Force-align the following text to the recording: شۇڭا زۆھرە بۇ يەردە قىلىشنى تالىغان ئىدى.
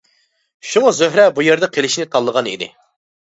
شۇڭا 0.69 0.93
زۆھرە 0.99 1.25
بۇ 1.35 1.45
يەردە 1.47 1.69
قىلىشنى 1.75 2.07
تالىغان 2.15 2.49
ئىدى. 2.53 2.71